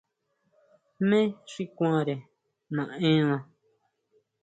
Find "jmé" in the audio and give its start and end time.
0.97-1.19